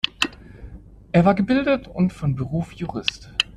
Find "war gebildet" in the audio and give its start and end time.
1.25-1.87